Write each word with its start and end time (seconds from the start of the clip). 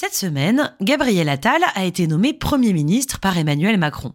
Cette 0.00 0.14
semaine, 0.14 0.72
Gabriel 0.80 1.28
Attal 1.28 1.60
a 1.74 1.84
été 1.84 2.06
nommé 2.06 2.32
Premier 2.32 2.72
ministre 2.72 3.18
par 3.18 3.36
Emmanuel 3.36 3.78
Macron. 3.78 4.14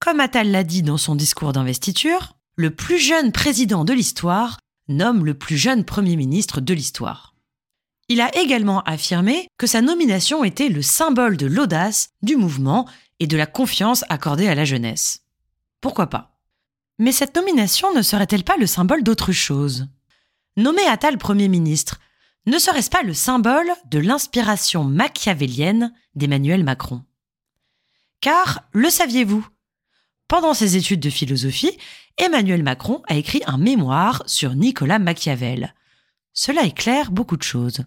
Comme 0.00 0.18
Attal 0.18 0.50
l'a 0.50 0.64
dit 0.64 0.82
dans 0.82 0.96
son 0.96 1.14
discours 1.14 1.52
d'investiture, 1.52 2.36
le 2.56 2.72
plus 2.72 2.98
jeune 2.98 3.30
président 3.30 3.84
de 3.84 3.92
l'histoire 3.92 4.58
nomme 4.88 5.24
le 5.24 5.34
plus 5.34 5.56
jeune 5.56 5.84
Premier 5.84 6.16
ministre 6.16 6.60
de 6.60 6.74
l'histoire. 6.74 7.36
Il 8.08 8.20
a 8.20 8.36
également 8.36 8.82
affirmé 8.82 9.46
que 9.56 9.68
sa 9.68 9.82
nomination 9.82 10.42
était 10.42 10.68
le 10.68 10.82
symbole 10.82 11.36
de 11.36 11.46
l'audace, 11.46 12.08
du 12.22 12.34
mouvement 12.34 12.88
et 13.20 13.28
de 13.28 13.36
la 13.36 13.46
confiance 13.46 14.04
accordée 14.08 14.48
à 14.48 14.56
la 14.56 14.64
jeunesse. 14.64 15.20
Pourquoi 15.80 16.08
pas? 16.08 16.40
Mais 16.98 17.12
cette 17.12 17.36
nomination 17.36 17.94
ne 17.94 18.02
serait-elle 18.02 18.42
pas 18.42 18.56
le 18.56 18.66
symbole 18.66 19.04
d'autre 19.04 19.30
chose? 19.30 19.86
Nommer 20.56 20.88
Attal 20.88 21.18
Premier 21.18 21.46
ministre 21.46 22.00
ne 22.46 22.58
serait-ce 22.58 22.90
pas 22.90 23.02
le 23.02 23.14
symbole 23.14 23.70
de 23.86 23.98
l'inspiration 23.98 24.84
machiavélienne 24.84 25.92
d'Emmanuel 26.14 26.62
Macron? 26.62 27.02
Car, 28.20 28.68
le 28.72 28.90
saviez-vous? 28.90 29.46
Pendant 30.28 30.54
ses 30.54 30.76
études 30.76 31.00
de 31.00 31.10
philosophie, 31.10 31.76
Emmanuel 32.18 32.62
Macron 32.62 33.02
a 33.08 33.16
écrit 33.16 33.42
un 33.46 33.58
mémoire 33.58 34.22
sur 34.26 34.54
Nicolas 34.54 34.98
Machiavel. 34.98 35.74
Cela 36.32 36.64
éclaire 36.64 37.10
beaucoup 37.10 37.36
de 37.36 37.42
choses. 37.42 37.80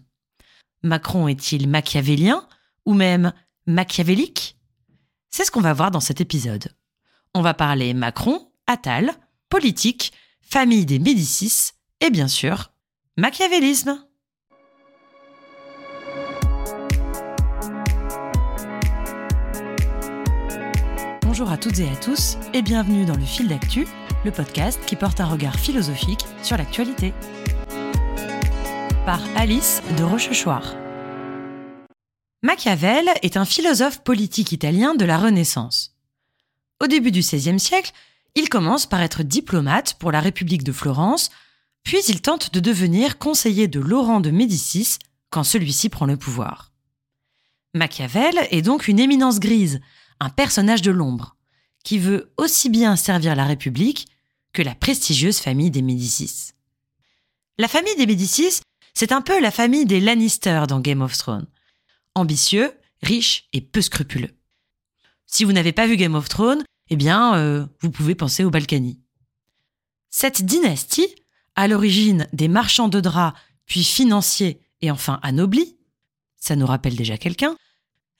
Macron 0.82 1.28
est-il 1.28 1.68
machiavélien 1.68 2.46
ou 2.84 2.94
même 2.94 3.32
machiavélique? 3.66 4.56
C'est 5.30 5.44
ce 5.44 5.50
qu'on 5.50 5.60
va 5.60 5.72
voir 5.72 5.90
dans 5.90 6.00
cet 6.00 6.20
épisode. 6.20 6.74
On 7.34 7.42
va 7.42 7.54
parler 7.54 7.94
Macron, 7.94 8.50
Attal, 8.66 9.12
politique, 9.48 10.12
famille 10.40 10.86
des 10.86 10.98
Médicis 10.98 11.72
et 12.00 12.10
bien 12.10 12.28
sûr, 12.28 12.72
machiavélisme. 13.16 14.07
Bonjour 21.38 21.52
à 21.52 21.56
toutes 21.56 21.78
et 21.78 21.88
à 21.88 21.94
tous 21.94 22.36
et 22.52 22.62
bienvenue 22.62 23.04
dans 23.04 23.14
le 23.14 23.24
fil 23.24 23.46
d'actu, 23.46 23.86
le 24.24 24.32
podcast 24.32 24.80
qui 24.86 24.96
porte 24.96 25.20
un 25.20 25.26
regard 25.26 25.54
philosophique 25.54 26.24
sur 26.42 26.56
l'actualité. 26.56 27.14
Par 29.06 29.20
Alice 29.36 29.80
de 29.96 30.02
Rochechouart. 30.02 30.74
Machiavel 32.42 33.08
est 33.22 33.36
un 33.36 33.44
philosophe 33.44 34.02
politique 34.02 34.50
italien 34.50 34.96
de 34.96 35.04
la 35.04 35.16
Renaissance. 35.16 35.96
Au 36.82 36.88
début 36.88 37.12
du 37.12 37.20
XVIe 37.20 37.60
siècle, 37.60 37.92
il 38.34 38.48
commence 38.48 38.86
par 38.86 39.00
être 39.00 39.22
diplomate 39.22 39.94
pour 40.00 40.10
la 40.10 40.18
République 40.18 40.64
de 40.64 40.72
Florence, 40.72 41.30
puis 41.84 42.00
il 42.08 42.20
tente 42.20 42.52
de 42.52 42.58
devenir 42.58 43.16
conseiller 43.16 43.68
de 43.68 43.78
Laurent 43.78 44.18
de 44.18 44.32
Médicis 44.32 44.96
quand 45.30 45.44
celui-ci 45.44 45.88
prend 45.88 46.06
le 46.06 46.16
pouvoir. 46.16 46.72
Machiavel 47.74 48.34
est 48.50 48.62
donc 48.62 48.88
une 48.88 48.98
éminence 48.98 49.38
grise, 49.38 49.80
un 50.20 50.30
personnage 50.30 50.82
de 50.82 50.90
l'ombre, 50.90 51.36
qui 51.84 51.98
veut 51.98 52.32
aussi 52.36 52.68
bien 52.68 52.96
servir 52.96 53.34
la 53.36 53.44
République 53.44 54.08
que 54.52 54.62
la 54.62 54.74
prestigieuse 54.74 55.38
famille 55.38 55.70
des 55.70 55.82
Médicis. 55.82 56.52
La 57.58 57.68
famille 57.68 57.96
des 57.96 58.06
Médicis, 58.06 58.60
c'est 58.94 59.12
un 59.12 59.20
peu 59.20 59.40
la 59.40 59.50
famille 59.50 59.86
des 59.86 60.00
Lannister 60.00 60.64
dans 60.68 60.80
Game 60.80 61.02
of 61.02 61.16
Thrones. 61.16 61.46
Ambitieux, 62.14 62.72
riche 63.02 63.48
et 63.52 63.60
peu 63.60 63.80
scrupuleux. 63.80 64.34
Si 65.26 65.44
vous 65.44 65.52
n'avez 65.52 65.72
pas 65.72 65.86
vu 65.86 65.96
Game 65.96 66.14
of 66.14 66.28
Thrones, 66.28 66.64
eh 66.90 66.96
bien, 66.96 67.34
euh, 67.36 67.66
vous 67.80 67.90
pouvez 67.90 68.14
penser 68.14 68.44
aux 68.44 68.50
Balkany. 68.50 69.00
Cette 70.10 70.44
dynastie, 70.44 71.14
à 71.54 71.68
l'origine 71.68 72.28
des 72.32 72.48
marchands 72.48 72.88
de 72.88 73.00
draps, 73.00 73.38
puis 73.66 73.84
financiers 73.84 74.60
et 74.80 74.90
enfin 74.90 75.20
anoblis, 75.22 75.76
ça 76.36 76.56
nous 76.56 76.66
rappelle 76.66 76.96
déjà 76.96 77.18
quelqu'un, 77.18 77.56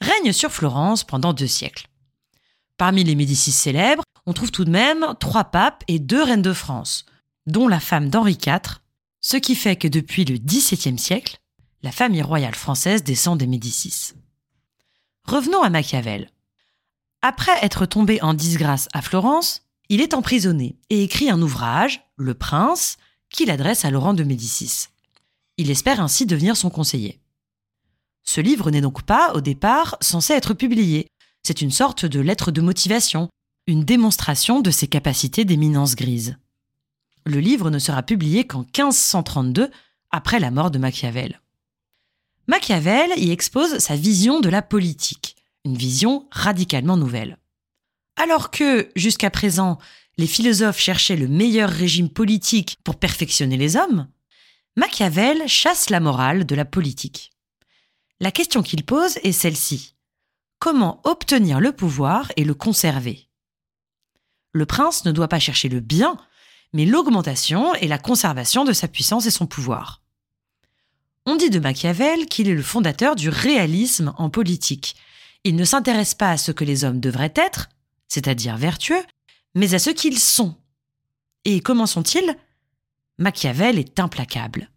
règne 0.01 0.33
sur 0.33 0.51
Florence 0.51 1.05
pendant 1.05 1.33
deux 1.33 1.47
siècles. 1.47 1.89
Parmi 2.77 3.05
les 3.05 3.15
Médicis 3.15 3.53
célèbres, 3.53 4.05
on 4.27 4.33
trouve 4.33 4.51
tout 4.51 4.65
de 4.65 4.71
même 4.71 5.15
trois 5.21 5.45
papes 5.45 5.85
et 5.89 5.99
deux 5.99 6.23
reines 6.23 6.43
de 6.43 6.53
France, 6.53 7.07
dont 7.47 7.67
la 7.67 7.81
femme 7.81 8.09
d'Henri 8.09 8.39
IV, 8.45 8.81
ce 9.21 9.37
qui 9.37 9.55
fait 9.55 9.77
que 9.77 9.89
depuis 9.89 10.25
le 10.25 10.37
XVIIe 10.39 10.99
siècle, 10.99 11.39
la 11.83 11.93
famille 11.93 12.23
royale 12.23 12.55
française 12.55 13.03
descend 13.03 13.39
des 13.39 13.47
Médicis. 13.47 14.13
Revenons 15.25 15.63
à 15.63 15.71
Machiavel. 15.71 16.31
Après 17.23 17.59
être 17.63 17.87
tombé 17.87 18.23
en 18.23 18.35
disgrâce 18.35 18.89
à 18.93 19.03
Florence, 19.03 19.63
il 19.89 20.01
est 20.01 20.15
emprisonné 20.15 20.77
et 20.91 21.03
écrit 21.03 21.31
un 21.31 21.41
ouvrage, 21.41 22.03
Le 22.17 22.35
Prince, 22.35 22.97
qu'il 23.31 23.51
adresse 23.51 23.85
à 23.85 23.91
Laurent 23.91 24.15
de 24.15 24.25
Médicis. 24.25 24.89
Il 25.57 25.71
espère 25.71 26.01
ainsi 26.01 26.27
devenir 26.27 26.57
son 26.57 26.71
conseiller. 26.71 27.21
Ce 28.29 28.43
livre 28.43 28.71
n'est 28.71 28.83
donc 28.83 29.05
pas, 29.05 29.33
au 29.33 29.41
départ, 29.41 29.97
censé 30.03 30.35
être 30.35 30.53
publié. 30.53 31.09
C'est 31.43 31.63
une 31.63 31.71
sorte 31.71 32.05
de 32.05 32.21
lettre 32.21 32.51
de 32.51 32.61
motivation, 32.61 33.31
une 33.67 33.87
démonstration 33.87 34.61
de 34.61 34.71
ses 34.71 34.87
capacités 34.87 35.47
d'éminence 35.47 35.97
grise. 35.97 36.37
Le 37.25 37.41
livre 37.41 37.71
ne 37.71 37.79
sera 37.79 38.03
publié 38.03 38.47
qu'en 38.47 38.59
1532, 38.59 39.71
après 40.11 40.41
la 40.41 40.51
mort 40.51 40.71
de 40.71 40.79
Machiavel. 40.79 41.41
Machiavel 42.49 43.13
y 43.17 43.31
expose 43.31 43.79
sa 43.79 43.97
vision 43.97 44.41
de 44.41 44.51
la 44.51 44.61
politique, 44.61 45.35
une 45.65 45.79
vision 45.79 46.29
radicalement 46.31 46.99
nouvelle. 46.99 47.39
Alors 48.17 48.51
que, 48.51 48.91
jusqu'à 48.95 49.31
présent, 49.31 49.79
les 50.19 50.27
philosophes 50.27 50.81
cherchaient 50.81 51.17
le 51.17 51.29
meilleur 51.29 51.71
régime 51.71 52.11
politique 52.11 52.77
pour 52.85 52.97
perfectionner 52.97 53.57
les 53.57 53.77
hommes, 53.77 54.07
Machiavel 54.77 55.49
chasse 55.49 55.89
la 55.89 56.01
morale 56.01 56.45
de 56.45 56.55
la 56.55 56.67
politique. 56.67 57.31
La 58.21 58.33
question 58.33 58.63
qu'il 58.63 58.85
pose 58.85 59.19
est 59.23 59.33
celle-ci. 59.33 59.95
Comment 60.59 61.01
obtenir 61.05 61.61
le 61.61 61.71
pouvoir 61.71 62.33
et 62.37 62.43
le 62.43 62.55
conserver? 62.55 63.29
Le 64.53 64.67
prince 64.67 65.05
ne 65.05 65.13
doit 65.13 65.29
pas 65.29 65.39
chercher 65.39 65.69
le 65.69 65.79
bien, 65.79 66.17
mais 66.73 66.85
l'augmentation 66.85 67.75
et 67.77 67.87
la 67.87 67.99
conservation 67.99 68.65
de 68.65 68.73
sa 68.73 68.89
puissance 68.89 69.27
et 69.27 69.31
son 69.31 69.47
pouvoir. 69.47 70.03
On 71.27 71.37
dit 71.37 71.51
de 71.51 71.61
Machiavel 71.61 72.27
qu'il 72.27 72.49
est 72.49 72.55
le 72.55 72.63
fondateur 72.63 73.15
du 73.15 73.29
réalisme 73.29 74.13
en 74.19 74.31
politique. 74.31 74.97
Il 75.45 75.55
ne 75.55 75.65
s'intéresse 75.65 76.15
pas 76.15 76.33
à 76.33 76.39
ce 76.39 76.51
que 76.51 76.65
les 76.65 76.85
hommes 76.85 77.01
devraient 77.01 77.35
être, 77.37 77.69
c'est-à-dire 78.09 78.57
vertueux, 78.57 79.05
mais 79.55 79.75
à 79.75 79.79
ce 79.79 79.91
qu'ils 79.91 80.19
sont. 80.19 80.57
Et 81.45 81.61
comment 81.61 81.87
sont-ils? 81.87 82.37
Machiavel 83.19 83.79
est 83.79 84.01
implacable. 84.01 84.71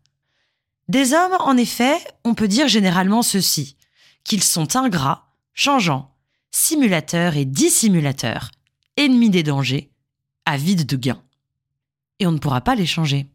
Des 0.91 1.13
hommes, 1.13 1.37
en 1.39 1.55
effet, 1.55 1.97
on 2.25 2.33
peut 2.33 2.49
dire 2.49 2.67
généralement 2.67 3.21
ceci, 3.21 3.77
qu'ils 4.25 4.43
sont 4.43 4.75
ingrats, 4.75 5.31
changeants, 5.53 6.13
simulateurs 6.51 7.37
et 7.37 7.45
dissimulateurs, 7.45 8.51
ennemis 8.97 9.29
des 9.29 9.41
dangers, 9.41 9.89
avides 10.45 10.85
de 10.85 10.97
gains. 10.97 11.23
Et 12.19 12.27
on 12.27 12.33
ne 12.33 12.39
pourra 12.39 12.59
pas 12.59 12.75
les 12.75 12.85
changer. 12.85 13.25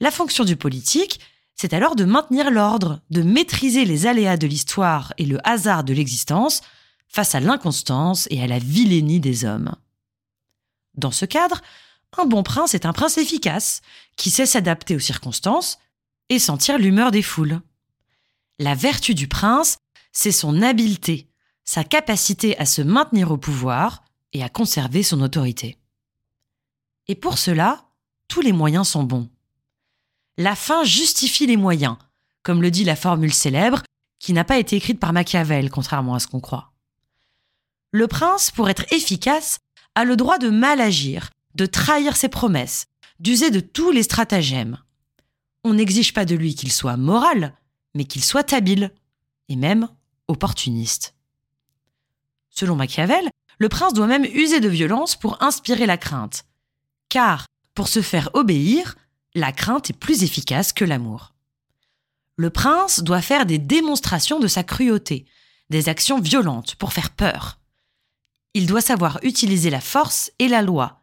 La 0.00 0.10
fonction 0.10 0.42
du 0.42 0.56
politique, 0.56 1.20
c'est 1.54 1.74
alors 1.74 1.94
de 1.94 2.04
maintenir 2.04 2.50
l'ordre, 2.50 3.02
de 3.10 3.22
maîtriser 3.22 3.84
les 3.84 4.08
aléas 4.08 4.36
de 4.36 4.48
l'histoire 4.48 5.12
et 5.16 5.26
le 5.26 5.38
hasard 5.48 5.84
de 5.84 5.94
l'existence 5.94 6.62
face 7.06 7.36
à 7.36 7.40
l'inconstance 7.40 8.26
et 8.30 8.42
à 8.42 8.48
la 8.48 8.58
vilainie 8.58 9.20
des 9.20 9.44
hommes. 9.44 9.76
Dans 10.96 11.12
ce 11.12 11.24
cadre, 11.24 11.60
un 12.16 12.24
bon 12.24 12.42
prince 12.42 12.74
est 12.74 12.84
un 12.84 12.92
prince 12.92 13.16
efficace, 13.16 13.80
qui 14.16 14.30
sait 14.30 14.44
s'adapter 14.44 14.96
aux 14.96 14.98
circonstances, 14.98 15.78
et 16.28 16.38
sentir 16.38 16.78
l'humeur 16.78 17.10
des 17.10 17.22
foules. 17.22 17.60
La 18.58 18.74
vertu 18.74 19.14
du 19.14 19.28
prince, 19.28 19.78
c'est 20.12 20.32
son 20.32 20.62
habileté, 20.62 21.28
sa 21.64 21.84
capacité 21.84 22.58
à 22.58 22.66
se 22.66 22.82
maintenir 22.82 23.30
au 23.30 23.36
pouvoir 23.36 24.02
et 24.32 24.42
à 24.42 24.48
conserver 24.48 25.02
son 25.02 25.20
autorité. 25.20 25.78
Et 27.06 27.14
pour 27.14 27.38
cela, 27.38 27.84
tous 28.26 28.40
les 28.40 28.52
moyens 28.52 28.88
sont 28.88 29.04
bons. 29.04 29.28
La 30.36 30.54
fin 30.54 30.84
justifie 30.84 31.46
les 31.46 31.56
moyens, 31.56 31.96
comme 32.42 32.62
le 32.62 32.70
dit 32.70 32.84
la 32.84 32.96
formule 32.96 33.32
célèbre, 33.32 33.82
qui 34.18 34.32
n'a 34.32 34.44
pas 34.44 34.58
été 34.58 34.76
écrite 34.76 35.00
par 35.00 35.12
Machiavel, 35.12 35.70
contrairement 35.70 36.14
à 36.14 36.20
ce 36.20 36.26
qu'on 36.26 36.40
croit. 36.40 36.72
Le 37.90 38.06
prince, 38.06 38.50
pour 38.50 38.68
être 38.68 38.92
efficace, 38.92 39.58
a 39.94 40.04
le 40.04 40.16
droit 40.16 40.38
de 40.38 40.50
mal 40.50 40.80
agir, 40.80 41.30
de 41.54 41.66
trahir 41.66 42.16
ses 42.16 42.28
promesses, 42.28 42.86
d'user 43.20 43.50
de 43.50 43.60
tous 43.60 43.90
les 43.90 44.02
stratagèmes 44.02 44.78
on 45.64 45.74
n'exige 45.74 46.12
pas 46.14 46.24
de 46.24 46.34
lui 46.34 46.54
qu'il 46.54 46.72
soit 46.72 46.96
moral, 46.96 47.54
mais 47.94 48.04
qu'il 48.04 48.24
soit 48.24 48.52
habile, 48.52 48.92
et 49.48 49.56
même 49.56 49.88
opportuniste. 50.28 51.14
Selon 52.50 52.76
Machiavel, 52.76 53.28
le 53.58 53.68
prince 53.68 53.92
doit 53.92 54.06
même 54.06 54.24
user 54.24 54.60
de 54.60 54.68
violence 54.68 55.16
pour 55.16 55.42
inspirer 55.42 55.86
la 55.86 55.96
crainte, 55.96 56.44
car, 57.08 57.46
pour 57.74 57.88
se 57.88 58.02
faire 58.02 58.30
obéir, 58.34 58.96
la 59.34 59.52
crainte 59.52 59.90
est 59.90 59.98
plus 59.98 60.22
efficace 60.22 60.72
que 60.72 60.84
l'amour. 60.84 61.34
Le 62.36 62.50
prince 62.50 63.00
doit 63.00 63.22
faire 63.22 63.46
des 63.46 63.58
démonstrations 63.58 64.38
de 64.38 64.46
sa 64.46 64.62
cruauté, 64.62 65.26
des 65.70 65.88
actions 65.88 66.20
violentes 66.20 66.76
pour 66.76 66.92
faire 66.92 67.10
peur. 67.10 67.58
Il 68.54 68.66
doit 68.66 68.80
savoir 68.80 69.18
utiliser 69.22 69.70
la 69.70 69.80
force 69.80 70.30
et 70.38 70.48
la 70.48 70.62
loi. 70.62 71.02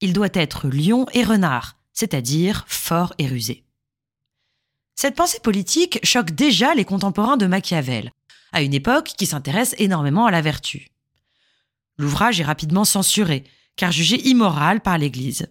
Il 0.00 0.12
doit 0.12 0.28
être 0.32 0.68
lion 0.68 1.06
et 1.12 1.24
renard, 1.24 1.76
c'est-à-dire 1.92 2.64
fort 2.68 3.14
et 3.18 3.26
rusé. 3.26 3.65
Cette 4.98 5.14
pensée 5.14 5.40
politique 5.40 5.98
choque 6.02 6.30
déjà 6.30 6.74
les 6.74 6.86
contemporains 6.86 7.36
de 7.36 7.46
Machiavel. 7.46 8.10
à 8.52 8.62
une 8.62 8.72
époque 8.72 9.12
qui 9.18 9.26
s'intéresse 9.26 9.74
énormément 9.76 10.24
à 10.24 10.30
la 10.30 10.40
vertu. 10.40 10.88
L'ouvrage 11.98 12.40
est 12.40 12.44
rapidement 12.44 12.84
censuré, 12.84 13.44
car 13.74 13.92
jugé 13.92 14.16
immoral 14.26 14.80
par 14.80 14.96
l'Église. 14.96 15.48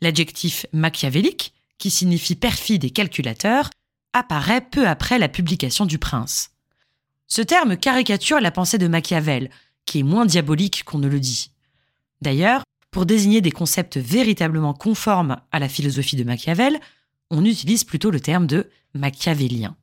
L'adjectif 0.00 0.64
machiavélique, 0.72 1.52
qui 1.76 1.90
signifie 1.90 2.36
perfide 2.36 2.84
et 2.84 2.90
calculateur, 2.90 3.68
apparaît 4.14 4.62
peu 4.62 4.88
après 4.88 5.18
la 5.18 5.28
publication 5.28 5.84
du 5.84 5.98
Prince. 5.98 6.52
Ce 7.26 7.42
terme 7.42 7.76
caricature 7.76 8.40
la 8.40 8.52
pensée 8.52 8.78
de 8.78 8.88
Machiavel, 8.88 9.50
qui 9.84 9.98
est 9.98 10.04
moins 10.04 10.24
diabolique 10.24 10.84
qu'on 10.84 10.98
ne 10.98 11.08
le 11.08 11.20
dit. 11.20 11.50
D'ailleurs, 12.22 12.62
pour 12.90 13.04
désigner 13.04 13.42
des 13.42 13.52
concepts 13.52 13.98
véritablement 13.98 14.72
conformes 14.72 15.38
à 15.52 15.58
la 15.58 15.68
philosophie 15.68 16.16
de 16.16 16.24
Machiavel, 16.24 16.80
on 17.30 17.44
utilise 17.44 17.84
plutôt 17.84 18.10
le 18.10 18.20
terme 18.20 18.46
de 18.46 18.68
machiavélien. 18.94 19.76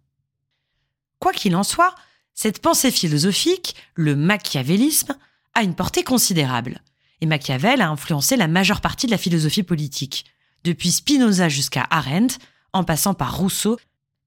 Quoi 1.20 1.34
qu'il 1.34 1.56
en 1.56 1.64
soit, 1.64 1.96
cette 2.34 2.62
pensée 2.62 2.92
philosophique, 2.92 3.76
le 3.96 4.16
machiavélisme, 4.16 5.18
a 5.56 5.64
une 5.64 5.76
portée 5.76 6.04
considérable. 6.04 6.82
Et 7.22 7.26
Machiavel 7.26 7.82
a 7.82 7.90
influencé 7.90 8.38
la 8.38 8.48
majeure 8.48 8.82
partie 8.82 9.08
de 9.08 9.12
la 9.12 9.18
philosophie 9.18 9.64
politique. 9.64 10.26
Depuis 10.64 10.92
Spinoza 10.92 11.50
jusqu'à 11.50 11.88
Arendt, 11.90 12.38
en 12.74 12.84
passant 12.84 13.16
par 13.16 13.38
Rousseau, 13.38 13.80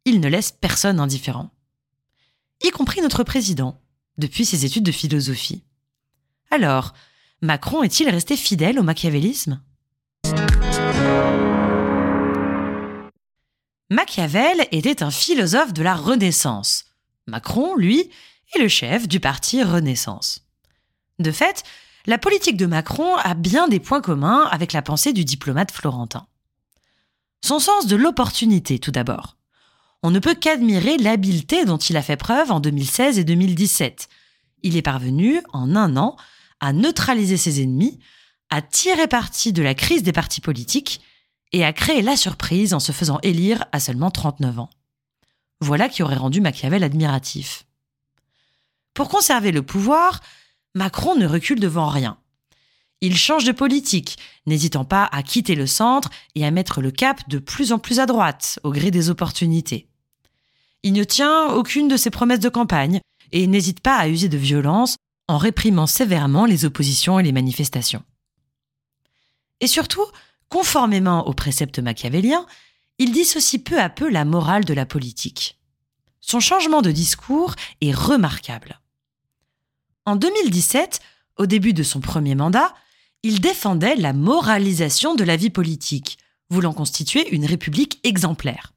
il 0.04 0.18
ne 0.18 0.28
laisse 0.28 0.50
personne 0.50 0.98
indifférent. 0.98 1.50
Y 2.64 2.70
compris 2.70 3.00
notre 3.00 3.22
président, 3.22 3.80
depuis 4.18 4.44
ses 4.44 4.64
études 4.64 4.84
de 4.84 4.92
philosophie. 4.92 5.62
Alors, 6.50 6.94
Macron 7.42 7.82
est-il 7.84 8.08
resté 8.08 8.36
fidèle 8.36 8.80
au 8.80 8.82
machiavélisme? 8.82 9.62
Machiavel 13.90 14.68
était 14.70 15.02
un 15.02 15.10
philosophe 15.10 15.72
de 15.72 15.82
la 15.82 15.96
Renaissance. 15.96 16.84
Macron, 17.26 17.74
lui, 17.74 18.08
est 18.54 18.60
le 18.60 18.68
chef 18.68 19.08
du 19.08 19.18
parti 19.18 19.64
Renaissance. 19.64 20.46
De 21.18 21.32
fait, 21.32 21.64
la 22.06 22.16
politique 22.16 22.56
de 22.56 22.66
Macron 22.66 23.16
a 23.16 23.34
bien 23.34 23.66
des 23.66 23.80
points 23.80 24.00
communs 24.00 24.46
avec 24.52 24.72
la 24.72 24.82
pensée 24.82 25.12
du 25.12 25.24
diplomate 25.24 25.72
florentin. 25.72 26.28
Son 27.44 27.58
sens 27.58 27.88
de 27.88 27.96
l'opportunité, 27.96 28.78
tout 28.78 28.92
d'abord. 28.92 29.36
On 30.04 30.12
ne 30.12 30.20
peut 30.20 30.36
qu'admirer 30.36 30.96
l'habileté 30.96 31.64
dont 31.64 31.76
il 31.76 31.96
a 31.96 32.02
fait 32.02 32.16
preuve 32.16 32.52
en 32.52 32.60
2016 32.60 33.18
et 33.18 33.24
2017. 33.24 34.08
Il 34.62 34.76
est 34.76 34.82
parvenu, 34.82 35.40
en 35.52 35.74
un 35.74 35.96
an, 35.96 36.16
à 36.60 36.72
neutraliser 36.72 37.36
ses 37.36 37.60
ennemis, 37.60 37.98
à 38.50 38.62
tirer 38.62 39.08
parti 39.08 39.52
de 39.52 39.62
la 39.62 39.74
crise 39.74 40.04
des 40.04 40.12
partis 40.12 40.40
politiques 40.40 41.00
et 41.52 41.64
à 41.64 41.72
créer 41.72 42.02
la 42.02 42.16
surprise 42.16 42.74
en 42.74 42.80
se 42.80 42.92
faisant 42.92 43.18
élire 43.22 43.64
à 43.72 43.80
seulement 43.80 44.10
39 44.10 44.60
ans. 44.60 44.70
Voilà 45.60 45.88
qui 45.88 46.02
aurait 46.02 46.16
rendu 46.16 46.40
Machiavel 46.40 46.84
admiratif. 46.84 47.66
Pour 48.94 49.08
conserver 49.08 49.52
le 49.52 49.62
pouvoir, 49.62 50.20
Macron 50.74 51.16
ne 51.16 51.26
recule 51.26 51.60
devant 51.60 51.88
rien. 51.88 52.18
Il 53.00 53.16
change 53.16 53.44
de 53.44 53.52
politique, 53.52 54.18
n'hésitant 54.46 54.84
pas 54.84 55.08
à 55.10 55.22
quitter 55.22 55.54
le 55.54 55.66
centre 55.66 56.10
et 56.34 56.44
à 56.44 56.50
mettre 56.50 56.80
le 56.80 56.90
cap 56.90 57.28
de 57.28 57.38
plus 57.38 57.72
en 57.72 57.78
plus 57.78 57.98
à 57.98 58.06
droite, 58.06 58.58
au 58.62 58.70
gré 58.70 58.90
des 58.90 59.08
opportunités. 59.08 59.88
Il 60.82 60.92
ne 60.92 61.04
tient 61.04 61.48
aucune 61.48 61.88
de 61.88 61.96
ses 61.96 62.10
promesses 62.10 62.40
de 62.40 62.48
campagne 62.48 63.00
et 63.32 63.46
n'hésite 63.46 63.80
pas 63.80 63.96
à 63.96 64.08
user 64.08 64.28
de 64.28 64.36
violence 64.36 64.96
en 65.28 65.38
réprimant 65.38 65.86
sévèrement 65.86 66.44
les 66.44 66.64
oppositions 66.64 67.18
et 67.18 67.22
les 67.22 67.32
manifestations. 67.32 68.02
Et 69.60 69.66
surtout, 69.66 70.04
conformément 70.50 71.26
aux 71.26 71.32
préceptes 71.32 71.78
machiavéliens, 71.78 72.44
il 72.98 73.12
dissocie 73.12 73.62
peu 73.62 73.80
à 73.80 73.88
peu 73.88 74.10
la 74.10 74.26
morale 74.26 74.66
de 74.66 74.74
la 74.74 74.84
politique. 74.84 75.58
Son 76.20 76.40
changement 76.40 76.82
de 76.82 76.90
discours 76.90 77.54
est 77.80 77.94
remarquable. 77.94 78.78
En 80.04 80.16
2017, 80.16 81.00
au 81.38 81.46
début 81.46 81.72
de 81.72 81.82
son 81.82 82.00
premier 82.00 82.34
mandat, 82.34 82.74
il 83.22 83.40
défendait 83.40 83.96
la 83.96 84.12
moralisation 84.12 85.14
de 85.14 85.24
la 85.24 85.36
vie 85.36 85.50
politique, 85.50 86.18
voulant 86.50 86.74
constituer 86.74 87.28
une 87.30 87.46
république 87.46 88.00
exemplaire. 88.04 88.74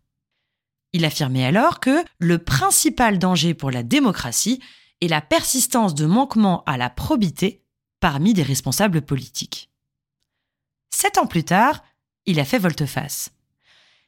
Il 0.94 1.06
affirmait 1.06 1.46
alors 1.46 1.80
que 1.80 2.04
le 2.20 2.38
principal 2.38 3.20
danger 3.20 3.54
pour 3.54 3.72
la 3.72 3.84
démocratie 3.84 4.62
et 5.02 5.08
la 5.08 5.22
persistance 5.22 5.96
de 5.96 6.06
manquements 6.06 6.64
à 6.66 6.78
la 6.78 6.90
probité 6.90 7.64
parmi 8.00 8.34
des 8.34 8.44
responsables 8.44 9.02
politiques. 9.02 9.73
Sept 10.95 11.18
ans 11.18 11.25
plus 11.25 11.44
tard, 11.44 11.84
il 12.28 12.40
a 12.40 12.45
fait 12.45 12.60
volte-face. 12.60 13.31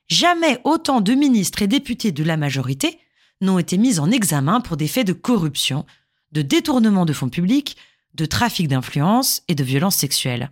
Jamais 0.08 0.60
autant 0.64 1.02
de 1.02 1.14
ministres 1.14 1.64
et 1.64 1.68
députés 1.68 2.12
de 2.12 2.24
la 2.24 2.38
majorité 2.38 3.00
n'ont 3.42 3.58
été 3.58 3.80
mis 3.80 4.00
en 4.00 4.12
examen 4.12 4.62
pour 4.62 4.78
des 4.78 4.88
faits 4.88 5.08
de 5.08 5.14
corruption, 5.14 5.88
de 6.32 6.44
détournement 6.44 7.06
de 7.06 7.12
fonds 7.12 7.30
publics, 7.30 7.76
de 8.14 8.26
trafic 8.28 8.68
d'influence 8.68 9.42
et 9.48 9.56
de 9.56 9.64
violences 9.64 9.96
sexuelles. 9.96 10.52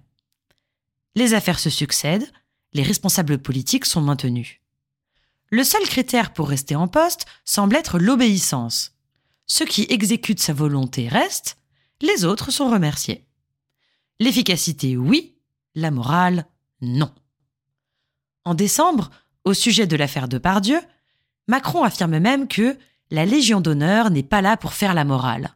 Les 1.13 1.35
affaires 1.35 1.59
se 1.59 1.69
succèdent, 1.69 2.31
les 2.73 2.83
responsables 2.83 3.37
politiques 3.37 3.85
sont 3.85 4.01
maintenus. 4.01 4.59
Le 5.51 5.63
seul 5.63 5.83
critère 5.83 6.33
pour 6.33 6.49
rester 6.49 6.75
en 6.75 6.87
poste 6.87 7.27
semble 7.45 7.75
être 7.75 7.99
l'obéissance, 7.99 8.95
ceux 9.45 9.65
qui 9.65 9.85
exécutent 9.87 10.39
sa 10.39 10.53
volonté 10.53 11.07
restent, 11.07 11.57
les 12.01 12.25
autres 12.25 12.49
sont 12.49 12.71
remerciés. 12.71 13.23
L'efficacité, 14.19 14.97
oui, 14.97 15.32
la 15.75 15.91
morale, 15.91 16.45
non. 16.81 17.11
En 18.45 18.53
décembre, 18.55 19.09
au 19.45 19.53
sujet 19.53 19.87
de 19.87 19.95
l'affaire 19.95 20.27
de 20.27 20.37
Pardieu, 20.37 20.79
Macron 21.47 21.83
affirme 21.83 22.19
même 22.19 22.47
que 22.47 22.77
la 23.11 23.25
Légion 23.25 23.61
d'honneur 23.61 24.09
n'est 24.09 24.23
pas 24.23 24.41
là 24.41 24.57
pour 24.57 24.73
faire 24.73 24.93
la 24.93 25.05
morale. 25.05 25.55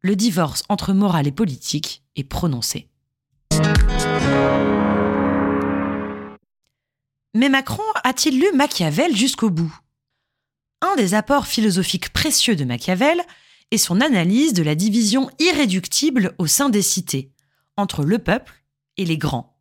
Le 0.00 0.16
divorce 0.16 0.62
entre 0.68 0.92
morale 0.92 1.26
et 1.26 1.32
politique 1.32 2.02
est 2.16 2.24
prononcé. 2.24 2.88
Mais 7.34 7.48
Macron 7.48 7.82
a-t-il 8.04 8.40
lu 8.40 8.46
Machiavel 8.54 9.14
jusqu'au 9.14 9.50
bout? 9.50 9.76
Un 10.80 10.96
des 10.96 11.14
apports 11.14 11.46
philosophiques 11.46 12.12
précieux 12.12 12.56
de 12.56 12.64
Machiavel 12.64 13.20
est 13.70 13.78
son 13.78 14.00
analyse 14.00 14.54
de 14.54 14.62
la 14.62 14.74
division 14.74 15.30
irréductible 15.38 16.34
au 16.38 16.46
sein 16.46 16.68
des 16.68 16.82
cités, 16.82 17.32
entre 17.76 18.04
le 18.04 18.18
peuple 18.18 18.57
et 18.98 19.04
les 19.04 19.16
grands. 19.16 19.56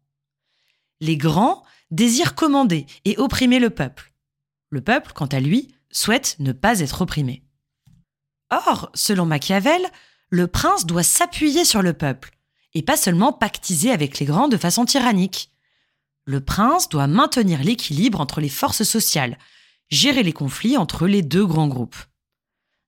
Les 1.00 1.16
grands 1.16 1.64
désirent 1.92 2.36
commander 2.36 2.86
et 3.06 3.18
opprimer 3.18 3.60
le 3.60 3.70
peuple. 3.70 4.12
Le 4.70 4.82
peuple, 4.82 5.14
quant 5.14 5.28
à 5.28 5.40
lui, 5.40 5.74
souhaite 5.92 6.36
ne 6.40 6.52
pas 6.52 6.82
être 6.82 7.02
opprimé. 7.02 7.44
Or, 8.50 8.90
selon 8.94 9.26
Machiavel, 9.26 9.82
le 10.30 10.48
prince 10.48 10.86
doit 10.86 11.04
s'appuyer 11.04 11.64
sur 11.64 11.82
le 11.82 11.94
peuple, 11.94 12.32
et 12.74 12.82
pas 12.82 12.98
seulement 12.98 13.32
pactiser 13.32 13.92
avec 13.92 14.20
les 14.20 14.26
grands 14.26 14.48
de 14.48 14.58
façon 14.58 14.86
tyrannique. 14.86 15.52
Le 16.26 16.42
prince 16.42 16.90
doit 16.90 17.08
maintenir 17.08 17.64
l'équilibre 17.64 18.20
entre 18.20 18.42
les 18.42 18.50
forces 18.50 18.84
sociales, 18.84 19.38
gérer 19.90 20.24
les 20.24 20.34
conflits 20.34 20.76
entre 20.76 21.08
les 21.08 21.22
deux 21.22 21.46
grands 21.46 21.70
groupes. 21.70 21.96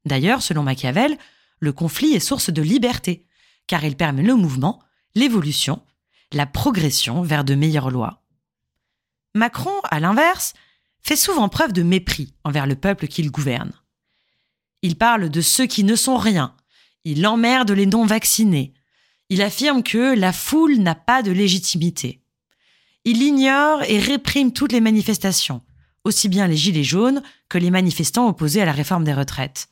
D'ailleurs, 0.06 0.42
selon 0.42 0.64
Machiavel, 0.64 1.18
le 1.60 1.74
conflit 1.74 2.14
est 2.14 2.20
source 2.20 2.50
de 2.50 2.62
liberté, 2.62 3.26
car 3.68 3.84
il 3.84 3.96
permet 3.96 4.24
le 4.24 4.36
mouvement, 4.36 4.82
l'évolution, 5.16 5.82
la 6.34 6.46
progression 6.46 7.22
vers 7.22 7.44
de 7.44 7.56
meilleures 7.56 7.92
lois. 7.92 8.24
Macron, 9.36 9.74
à 9.90 10.00
l'inverse, 10.00 10.54
fait 11.02 11.16
souvent 11.16 11.50
preuve 11.50 11.74
de 11.74 11.84
mépris 11.84 12.34
envers 12.44 12.68
le 12.68 12.76
peuple 12.76 13.08
qu'il 13.08 13.32
gouverne. 13.32 13.72
Il 14.82 14.98
parle 14.98 15.30
de 15.30 15.42
ceux 15.42 15.66
qui 15.66 15.84
ne 15.84 15.96
sont 15.96 16.18
rien, 16.18 16.56
il 17.04 17.26
emmerde 17.26 17.72
les 17.72 17.86
non-vaccinés, 17.86 18.74
il 19.30 19.42
affirme 19.42 19.84
que 19.84 20.16
la 20.16 20.34
foule 20.34 20.78
n'a 20.78 20.96
pas 20.96 21.22
de 21.22 21.32
légitimité. 21.32 22.22
Il 23.06 23.22
ignore 23.22 23.84
et 23.84 24.00
réprime 24.00 24.52
toutes 24.52 24.72
les 24.72 24.82
manifestations, 24.82 25.62
aussi 26.04 26.30
bien 26.30 26.48
les 26.48 26.58
Gilets 26.58 26.84
jaunes 26.84 27.22
que 27.48 27.58
les 27.58 27.72
manifestants 27.72 28.28
opposés 28.28 28.62
à 28.62 28.66
la 28.66 28.72
réforme 28.72 29.04
des 29.04 29.14
retraites. 29.14 29.70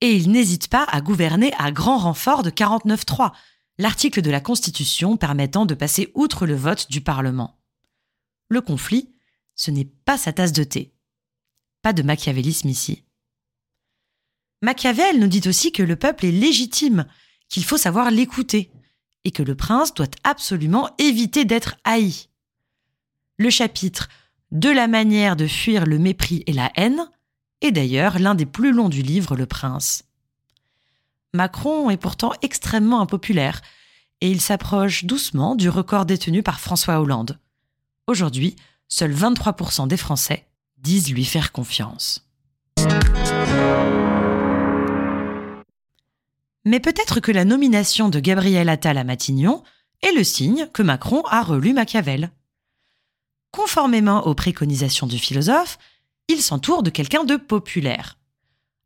Et 0.00 0.14
il 0.14 0.30
n'hésite 0.30 0.68
pas 0.68 0.84
à 0.84 1.00
gouverner 1.00 1.52
à 1.58 1.70
grand 1.70 1.98
renfort 1.98 2.42
de 2.42 2.50
49.3, 2.50 3.32
l'article 3.80 4.22
de 4.22 4.30
la 4.30 4.40
Constitution 4.40 5.16
permettant 5.16 5.66
de 5.66 5.74
passer 5.74 6.12
outre 6.14 6.46
le 6.46 6.54
vote 6.54 6.90
du 6.90 7.00
Parlement. 7.00 7.58
Le 8.48 8.60
conflit, 8.60 9.12
ce 9.56 9.70
n'est 9.70 9.90
pas 10.04 10.18
sa 10.18 10.32
tasse 10.32 10.52
de 10.52 10.64
thé. 10.64 10.94
Pas 11.82 11.92
de 11.92 12.02
machiavélisme 12.02 12.68
ici. 12.68 13.04
Machiavel 14.62 15.18
nous 15.18 15.26
dit 15.26 15.48
aussi 15.48 15.72
que 15.72 15.82
le 15.82 15.96
peuple 15.96 16.26
est 16.26 16.32
légitime, 16.32 17.06
qu'il 17.48 17.64
faut 17.64 17.78
savoir 17.78 18.10
l'écouter, 18.10 18.70
et 19.24 19.30
que 19.30 19.42
le 19.42 19.54
prince 19.54 19.94
doit 19.94 20.10
absolument 20.24 20.90
éviter 20.98 21.44
d'être 21.44 21.76
haï. 21.84 22.28
Le 23.38 23.50
chapitre 23.50 24.08
de 24.52 24.68
la 24.68 24.88
manière 24.88 25.36
de 25.36 25.46
fuir 25.46 25.86
le 25.86 25.98
mépris 25.98 26.42
et 26.46 26.52
la 26.52 26.70
haine, 26.76 27.08
est 27.60 27.72
d'ailleurs 27.72 28.18
l'un 28.18 28.34
des 28.34 28.46
plus 28.46 28.72
longs 28.72 28.88
du 28.88 29.02
livre 29.02 29.36
Le 29.36 29.46
Prince. 29.46 30.04
Macron 31.32 31.90
est 31.90 31.96
pourtant 31.96 32.32
extrêmement 32.42 33.00
impopulaire, 33.00 33.62
et 34.20 34.30
il 34.30 34.40
s'approche 34.40 35.04
doucement 35.04 35.54
du 35.54 35.68
record 35.68 36.04
détenu 36.04 36.42
par 36.42 36.60
François 36.60 37.00
Hollande. 37.00 37.38
Aujourd'hui, 38.06 38.56
seuls 38.88 39.14
23% 39.14 39.86
des 39.86 39.96
Français 39.96 40.46
disent 40.78 41.12
lui 41.12 41.24
faire 41.24 41.52
confiance. 41.52 42.26
Mais 46.64 46.80
peut-être 46.80 47.20
que 47.20 47.32
la 47.32 47.44
nomination 47.44 48.08
de 48.08 48.18
Gabriel 48.20 48.68
Attal 48.68 48.98
à 48.98 49.04
Matignon 49.04 49.62
est 50.02 50.12
le 50.12 50.24
signe 50.24 50.68
que 50.72 50.82
Macron 50.82 51.22
a 51.30 51.42
relu 51.42 51.72
Machiavel. 51.72 52.30
Conformément 53.52 54.26
aux 54.26 54.34
préconisations 54.34 55.06
du 55.06 55.18
philosophe, 55.18 55.78
il 56.28 56.42
s'entoure 56.42 56.82
de 56.82 56.90
quelqu'un 56.90 57.24
de 57.24 57.36
populaire. 57.36 58.18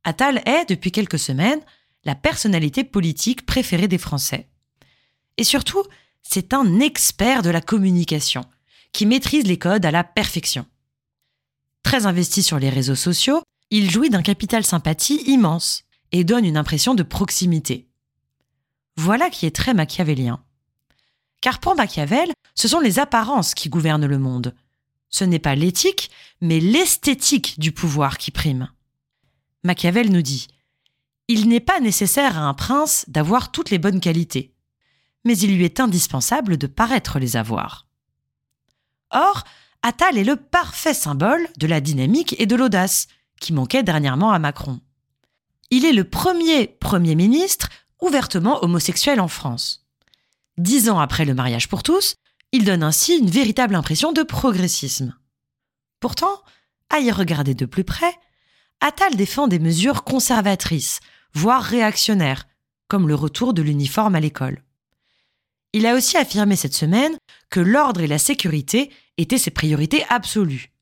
Attal 0.04 0.42
est, 0.46 0.68
depuis 0.68 0.92
quelques 0.92 1.18
semaines, 1.18 1.60
la 2.04 2.14
personnalité 2.14 2.84
politique 2.84 3.46
préférée 3.46 3.88
des 3.88 3.98
Français. 3.98 4.48
Et 5.36 5.44
surtout, 5.44 5.82
c'est 6.22 6.54
un 6.54 6.80
expert 6.80 7.42
de 7.42 7.50
la 7.50 7.60
communication, 7.60 8.44
qui 8.92 9.06
maîtrise 9.06 9.46
les 9.46 9.58
codes 9.58 9.84
à 9.84 9.90
la 9.90 10.04
perfection. 10.04 10.66
Très 11.82 12.06
investi 12.06 12.42
sur 12.42 12.58
les 12.58 12.70
réseaux 12.70 12.94
sociaux, 12.94 13.42
il 13.70 13.90
jouit 13.90 14.10
d'un 14.10 14.22
capital 14.22 14.64
sympathie 14.64 15.22
immense 15.26 15.84
et 16.12 16.24
donne 16.24 16.44
une 16.44 16.56
impression 16.56 16.94
de 16.94 17.02
proximité. 17.02 17.88
Voilà 18.96 19.30
qui 19.30 19.46
est 19.46 19.54
très 19.54 19.74
machiavélien. 19.74 20.42
Car 21.40 21.60
pour 21.60 21.74
Machiavel, 21.74 22.32
ce 22.54 22.68
sont 22.68 22.80
les 22.80 22.98
apparences 22.98 23.54
qui 23.54 23.68
gouvernent 23.68 24.06
le 24.06 24.18
monde. 24.18 24.54
Ce 25.10 25.24
n'est 25.24 25.38
pas 25.38 25.54
l'éthique, 25.54 26.10
mais 26.40 26.58
l'esthétique 26.60 27.58
du 27.60 27.72
pouvoir 27.72 28.16
qui 28.16 28.30
prime. 28.30 28.70
Machiavel 29.62 30.10
nous 30.10 30.22
dit 30.22 30.48
Il 31.28 31.48
n'est 31.48 31.60
pas 31.60 31.80
nécessaire 31.80 32.38
à 32.38 32.42
un 32.42 32.54
prince 32.54 33.04
d'avoir 33.08 33.50
toutes 33.50 33.70
les 33.70 33.78
bonnes 33.78 34.00
qualités, 34.00 34.54
mais 35.24 35.36
il 35.38 35.56
lui 35.56 35.64
est 35.64 35.80
indispensable 35.80 36.58
de 36.58 36.66
paraître 36.66 37.18
les 37.18 37.36
avoir. 37.36 37.86
Or, 39.10 39.44
Attal 39.82 40.18
est 40.18 40.24
le 40.24 40.36
parfait 40.36 40.94
symbole 40.94 41.48
de 41.56 41.66
la 41.66 41.80
dynamique 41.80 42.34
et 42.38 42.46
de 42.46 42.56
l'audace 42.56 43.06
qui 43.40 43.52
manquait 43.52 43.82
dernièrement 43.82 44.32
à 44.32 44.38
Macron. 44.38 44.80
Il 45.70 45.84
est 45.84 45.92
le 45.92 46.04
premier 46.04 46.66
Premier 46.66 47.14
ministre 47.14 47.68
ouvertement 48.00 48.62
homosexuel 48.62 49.20
en 49.20 49.28
France. 49.28 49.86
Dix 50.58 50.88
ans 50.88 51.00
après 51.00 51.24
le 51.24 51.34
mariage 51.34 51.68
pour 51.68 51.82
tous, 51.82 52.16
il 52.52 52.64
donne 52.64 52.82
ainsi 52.82 53.16
une 53.16 53.30
véritable 53.30 53.74
impression 53.74 54.12
de 54.12 54.22
progressisme. 54.22 55.16
Pourtant, 56.00 56.42
à 56.90 57.00
y 57.00 57.10
regarder 57.10 57.54
de 57.54 57.66
plus 57.66 57.84
près, 57.84 58.14
Attal 58.80 59.16
défend 59.16 59.48
des 59.48 59.58
mesures 59.58 60.04
conservatrices, 60.04 61.00
voire 61.34 61.62
réactionnaires, 61.62 62.46
comme 62.88 63.08
le 63.08 63.14
retour 63.14 63.54
de 63.54 63.62
l'uniforme 63.62 64.14
à 64.14 64.20
l'école. 64.20 64.62
Il 65.72 65.86
a 65.86 65.94
aussi 65.94 66.16
affirmé 66.16 66.56
cette 66.56 66.74
semaine 66.74 67.16
que 67.50 67.60
l'ordre 67.60 68.00
et 68.00 68.06
la 68.06 68.18
sécurité 68.18 68.90
étaient 69.16 69.38
ses 69.38 69.50
priorités 69.50 70.04
absolues, 70.08 70.74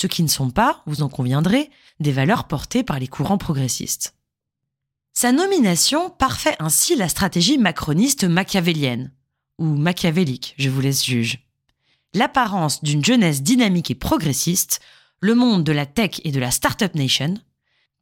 ce 0.00 0.06
qui 0.06 0.22
ne 0.22 0.28
sont 0.28 0.50
pas, 0.50 0.82
vous 0.86 1.02
en 1.02 1.10
conviendrez, 1.10 1.70
des 2.00 2.12
valeurs 2.12 2.46
portées 2.46 2.82
par 2.82 2.98
les 2.98 3.06
courants 3.06 3.36
progressistes. 3.36 4.14
Sa 5.12 5.30
nomination 5.30 6.08
parfait 6.08 6.56
ainsi 6.58 6.96
la 6.96 7.08
stratégie 7.08 7.58
macroniste 7.58 8.24
machiavélienne, 8.24 9.12
ou 9.58 9.66
machiavélique, 9.66 10.54
je 10.56 10.70
vous 10.70 10.80
laisse 10.80 11.04
juge. 11.04 11.40
L'apparence 12.14 12.82
d'une 12.82 13.04
jeunesse 13.04 13.42
dynamique 13.42 13.90
et 13.90 13.94
progressiste, 13.94 14.80
le 15.20 15.34
monde 15.34 15.64
de 15.64 15.72
la 15.72 15.84
tech 15.84 16.20
et 16.24 16.32
de 16.32 16.40
la 16.40 16.50
Startup 16.50 16.94
Nation, 16.94 17.34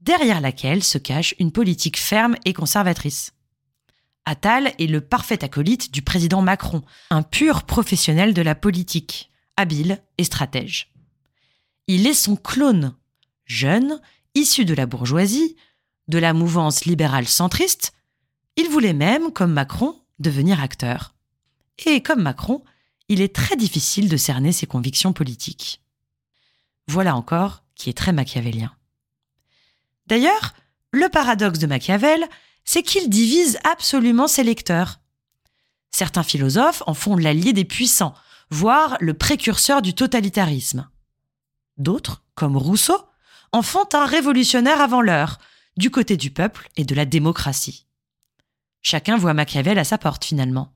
derrière 0.00 0.40
laquelle 0.40 0.83
se 0.83 0.99
cache 0.99 1.35
une 1.38 1.52
politique 1.52 1.99
ferme 1.99 2.37
et 2.45 2.52
conservatrice. 2.52 3.33
Attal 4.25 4.73
est 4.78 4.87
le 4.87 5.00
parfait 5.00 5.43
acolyte 5.43 5.93
du 5.93 6.02
président 6.02 6.43
Macron, 6.43 6.83
un 7.11 7.23
pur 7.23 7.64
professionnel 7.64 8.35
de 8.35 8.43
la 8.43 8.55
politique, 8.55 9.31
habile 9.57 10.02
et 10.19 10.25
stratège. 10.25 10.93
Il 11.87 12.07
est 12.07 12.14
son 12.14 12.37
clone, 12.37 12.95
jeune, 13.47 14.00
issu 14.35 14.64
de 14.64 14.75
la 14.75 14.87
bourgeoisie, 14.87 15.57
de 16.09 16.19
la 16.19 16.33
mouvance 16.33 16.85
libérale 16.85 17.26
centriste, 17.26 17.93
il 18.57 18.69
voulait 18.69 18.93
même, 18.93 19.31
comme 19.33 19.52
Macron, 19.52 19.95
devenir 20.19 20.61
acteur. 20.61 21.14
Et 21.87 22.02
comme 22.02 22.23
Macron, 22.23 22.64
il 23.09 23.21
est 23.21 23.35
très 23.35 23.57
difficile 23.57 24.09
de 24.09 24.17
cerner 24.17 24.52
ses 24.52 24.67
convictions 24.67 25.12
politiques. 25.12 25.81
Voilà 26.88 27.14
encore 27.14 27.62
qui 27.76 27.88
est 27.88 27.97
très 27.97 28.12
machiavélien. 28.12 28.73
D'ailleurs, 30.09 30.55
le 30.91 31.09
paradoxe 31.09 31.59
de 31.59 31.67
Machiavel, 31.67 32.27
c'est 32.65 32.83
qu'il 32.83 33.11
divise 33.11 33.59
absolument 33.65 34.27
ses 34.27 34.43
lecteurs. 34.43 35.00
Certains 35.91 36.23
philosophes 36.23 36.83
en 36.87 36.95
font 36.95 37.17
l'allié 37.17 37.53
des 37.53 37.67
puissants, 37.67 38.15
voire 38.50 38.97
le 39.00 39.15
précurseur 39.15 39.83
du 39.83 39.95
totalitarisme. 39.95 40.88
D'autres, 41.77 42.25
comme 42.35 42.57
Rousseau, 42.57 42.99
en 43.53 43.62
font 43.62 43.88
un 43.93 44.07
révolutionnaire 44.07 44.81
avant 44.81 45.03
l'heure, 45.03 45.38
du 45.77 45.91
côté 45.91 46.17
du 46.17 46.31
peuple 46.31 46.69
et 46.77 46.85
de 46.85 46.95
la 46.95 47.05
démocratie. 47.05 47.87
Chacun 48.81 49.17
voit 49.17 49.35
Machiavel 49.35 49.79
à 49.79 49.85
sa 49.85 49.99
porte 49.99 50.25
finalement. 50.25 50.75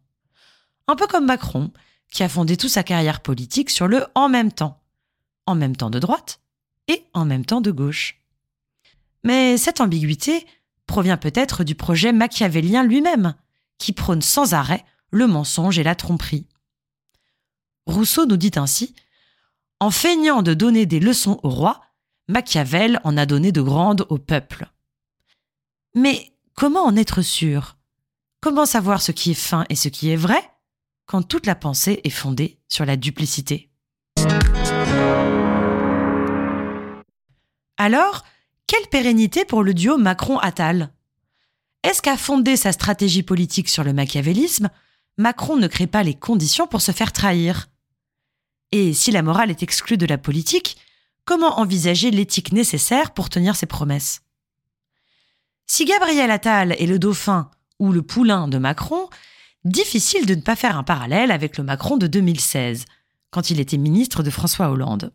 Un 0.89 0.97
peu 0.97 1.07
comme 1.07 1.27
Macron, 1.27 1.73
qui 2.11 2.23
a 2.23 2.29
fondé 2.29 2.57
toute 2.57 2.71
sa 2.71 2.83
carrière 2.83 3.21
politique 3.21 3.71
sur 3.71 3.89
le 3.89 4.07
en 4.15 4.29
même 4.29 4.53
temps. 4.53 4.83
En 5.47 5.55
même 5.55 5.75
temps 5.75 5.91
de 5.91 5.99
droite 5.99 6.41
et 6.89 7.05
en 7.15 7.25
même 7.25 7.47
temps 7.47 7.61
de 7.61 7.71
gauche. 7.71 8.22
Mais 9.25 9.57
cette 9.57 9.81
ambiguïté 9.81 10.47
provient 10.87 11.17
peut-être 11.17 11.65
du 11.65 11.75
projet 11.75 12.13
machiavélien 12.13 12.83
lui-même, 12.85 13.35
qui 13.79 13.93
prône 13.93 14.23
sans 14.23 14.55
arrêt 14.55 14.85
le 15.11 15.27
mensonge 15.27 15.79
et 15.79 15.83
la 15.83 15.95
tromperie. 15.95 16.47
Rousseau 17.87 18.27
nous 18.27 18.37
dit 18.37 18.53
ainsi 18.57 18.95
En 19.81 19.91
feignant 19.91 20.43
de 20.43 20.55
donner 20.55 20.87
des 20.87 21.01
leçons 21.01 21.41
au 21.43 21.51
roi, 21.51 21.81
Machiavel 22.29 23.01
en 23.05 23.17
a 23.17 23.27
donné 23.27 23.53
de 23.53 23.61
grandes 23.61 24.07
au 24.09 24.19
peuple. 24.19 24.69
Mais 25.95 26.33
comment 26.55 26.85
en 26.85 26.97
être 26.97 27.23
sûr? 27.23 27.77
Comment 28.41 28.67
savoir 28.67 29.03
ce 29.03 29.13
qui 29.13 29.33
est 29.33 29.35
fin 29.35 29.67
et 29.69 29.77
ce 29.77 29.89
qui 29.89 30.11
est 30.11 30.17
vrai 30.17 30.41
quand 31.07 31.23
toute 31.23 31.47
la 31.47 31.55
pensée 31.55 32.01
est 32.05 32.11
fondée 32.11 32.61
sur 32.69 32.85
la 32.85 32.97
duplicité? 32.97 33.71
Alors, 37.77 38.25
quelle 38.73 38.89
pérennité 38.89 39.45
pour 39.45 39.63
le 39.63 39.75
duo 39.75 39.99
Macron-Attal? 39.99 40.95
Est-ce 41.83 42.01
qu'à 42.01 42.17
fonder 42.17 42.57
sa 42.57 42.73
stratégie 42.73 43.23
politique 43.23 43.69
sur 43.69 43.85
le 43.85 43.93
machiavélisme, 43.93 44.71
Macron 45.19 45.59
ne 45.59 45.67
crée 45.67 45.87
pas 45.87 46.03
les 46.03 46.15
conditions 46.15 46.67
pour 46.67 46.81
se 46.81 46.91
faire 46.91 47.13
trahir? 47.13 47.69
Et 48.71 48.95
si 48.95 49.11
la 49.11 49.21
morale 49.21 49.51
est 49.51 49.63
exclue 49.63 49.99
de 49.99 50.07
la 50.07 50.17
politique, 50.17 50.79
comment 51.27 51.61
envisager 51.61 52.11
l'éthique 52.11 52.51
nécessaire 52.53 53.11
pour 53.11 53.29
tenir 53.29 53.57
ses 53.57 53.67
promesses? 53.67 54.23
Si 55.67 55.85
Gabriel 55.85 56.31
Attal 56.31 56.73
est 56.79 56.87
le 56.87 56.99
dauphin 56.99 57.51
ou 57.79 57.93
le 57.93 58.01
poulain 58.01 58.49
de 58.49 58.57
Macron, 58.57 59.11
difficile 59.67 60.25
de 60.25 60.35
ne 60.35 60.41
pas 60.41 60.57
faire 60.57 60.79
un 60.79 60.83
parallèle 60.83 61.31
avec 61.31 61.59
le 61.59 61.65
Macron 61.65 61.99
de 61.99 62.07
2016, 62.07 62.87
quand 63.33 63.51
il 63.51 63.61
était 63.61 63.77
ministre 63.77 64.23
de 64.23 64.31
François 64.31 64.71
Hollande. 64.71 65.13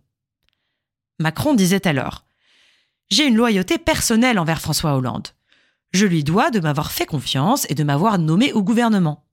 Macron 1.17 1.55
disait 1.55 1.87
alors 1.87 2.26
J'ai 3.09 3.25
une 3.25 3.35
loyauté 3.35 3.77
personnelle 3.77 4.39
envers 4.39 4.61
François 4.61 4.95
Hollande. 4.95 5.29
Je 5.91 6.05
lui 6.05 6.23
dois 6.23 6.51
de 6.51 6.59
m'avoir 6.59 6.91
fait 6.91 7.05
confiance 7.05 7.65
et 7.69 7.75
de 7.75 7.83
m'avoir 7.83 8.19
nommé 8.19 8.51
au 8.53 8.61
gouvernement. 8.61 9.25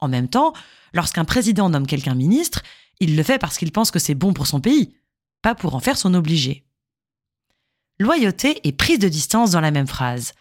En 0.00 0.08
même 0.08 0.28
temps, 0.28 0.52
lorsqu'un 0.92 1.24
président 1.24 1.70
nomme 1.70 1.86
quelqu'un 1.86 2.14
ministre, 2.14 2.62
il 3.00 3.16
le 3.16 3.22
fait 3.22 3.38
parce 3.38 3.58
qu'il 3.58 3.72
pense 3.72 3.90
que 3.90 3.98
c'est 3.98 4.14
bon 4.14 4.32
pour 4.32 4.46
son 4.46 4.60
pays, 4.60 4.96
pas 5.42 5.54
pour 5.54 5.74
en 5.74 5.80
faire 5.80 5.96
son 5.96 6.14
obligé. 6.14 6.66
Loyauté 8.00 8.60
et 8.64 8.72
prise 8.72 8.98
de 8.98 9.08
distance 9.08 9.52
dans 9.52 9.60
la 9.60 9.70
même 9.70 9.86
phrase 9.86 10.32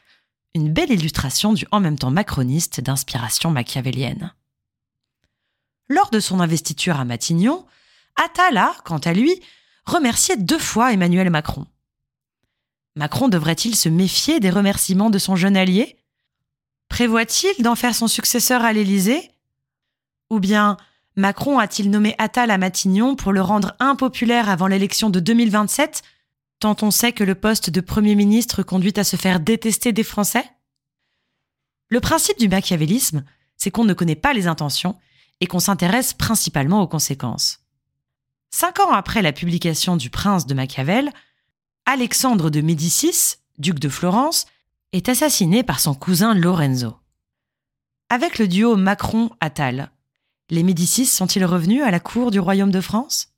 une 0.56 0.72
belle 0.72 0.92
illustration 0.92 1.54
du 1.54 1.66
en 1.72 1.80
même 1.80 1.98
temps 1.98 2.12
macroniste 2.12 2.82
d'inspiration 2.82 3.52
machiavélienne. 3.52 4.34
Lors 5.90 6.10
de 6.10 6.20
son 6.20 6.40
investiture 6.40 7.00
à 7.00 7.06
Matignon, 7.06 7.66
Attal 8.24 8.58
a, 8.58 8.76
quant 8.86 9.00
à 9.00 9.14
lui, 9.14 9.42
remercié 9.86 10.38
deux 10.38 10.60
fois 10.60 10.94
Emmanuel 10.94 11.30
Macron. 11.30 11.66
Macron 12.96 13.28
devrait-il 13.28 13.76
se 13.76 13.90
méfier 13.90 14.40
des 14.40 14.50
remerciements 14.50 15.10
de 15.10 15.18
son 15.18 15.36
jeune 15.36 15.58
allié? 15.58 15.98
Prévoit-il 16.90 17.64
d'en 17.64 17.76
faire 17.76 17.96
son 17.96 18.08
successeur 18.08 18.64
à 18.64 18.74
l'Élysée? 18.74 19.32
Ou 20.30 20.40
bien 20.40 20.78
Macron 21.16 21.60
a-t-il 21.60 21.90
nommé 21.90 22.16
Attal 22.18 22.52
à 22.52 22.58
Matignon 22.58 23.16
pour 23.16 23.32
le 23.32 23.42
rendre 23.42 23.76
impopulaire 23.80 24.50
avant 24.50 24.68
l'élection 24.68 25.10
de 25.10 25.20
2027 25.20 26.04
tant 26.60 26.78
on 26.82 26.92
sait 26.92 27.12
que 27.12 27.26
le 27.26 27.36
poste 27.36 27.70
de 27.70 27.82
Premier 27.82 28.16
ministre 28.16 28.64
conduit 28.64 28.94
à 28.96 29.04
se 29.04 29.18
faire 29.18 29.42
détester 29.42 29.92
des 29.92 30.04
Français? 30.04 30.46
Le 31.90 32.00
principe 32.00 32.40
du 32.40 32.48
machiavélisme, 32.48 33.26
c'est 33.58 33.70
qu'on 33.70 33.84
ne 33.84 33.94
connaît 33.94 34.16
pas 34.16 34.32
les 34.32 34.48
intentions 34.48 34.98
et 35.42 35.46
qu'on 35.46 35.60
s'intéresse 35.60 36.14
principalement 36.14 36.82
aux 36.82 36.88
conséquences. 36.88 37.60
Cinq 38.50 38.80
ans 38.80 38.92
après 38.92 39.22
la 39.22 39.34
publication 39.34 39.98
du 39.98 40.10
Prince 40.10 40.46
de 40.46 40.54
Machiavel, 40.54 41.12
Alexandre 41.86 42.50
de 42.50 42.62
Médicis, 42.62 43.36
duc 43.58 43.78
de 43.78 43.90
Florence, 43.90 44.46
est 44.94 45.10
assassiné 45.10 45.64
par 45.64 45.82
son 45.82 45.94
cousin 45.94 46.34
Lorenzo. 46.34 46.96
Avec 48.10 48.40
le 48.40 48.48
duo 48.48 48.78
Macron-Attal, 48.78 49.92
les 50.50 50.64
Médicis 50.64 51.06
sont-ils 51.06 51.44
revenus 51.44 51.84
à 51.84 51.92
la 51.92 52.00
cour 52.00 52.32
du 52.32 52.40
royaume 52.40 52.72
de 52.72 52.80
France? 52.80 53.34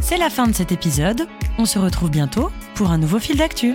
C'est 0.00 0.16
la 0.16 0.30
fin 0.30 0.46
de 0.46 0.54
cet 0.54 0.72
épisode. 0.72 1.28
On 1.58 1.66
se 1.66 1.78
retrouve 1.78 2.10
bientôt 2.10 2.50
pour 2.74 2.90
un 2.90 2.98
nouveau 2.98 3.18
fil 3.18 3.36
d'actu. 3.36 3.74